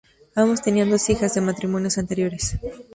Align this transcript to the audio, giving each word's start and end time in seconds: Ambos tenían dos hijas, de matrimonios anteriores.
Ambos 0.33 0.63
tenían 0.63 0.89
dos 0.89 1.07
hijas, 1.11 1.35
de 1.35 1.41
matrimonios 1.41 1.99
anteriores. 1.99 2.57